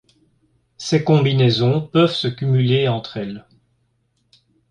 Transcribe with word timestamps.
Ces 0.77 1.03
combinaisons 1.03 1.79
peuvent 1.79 2.15
se 2.15 2.27
cumuler 2.27 2.87
entre 2.87 3.17
elles. 3.17 3.45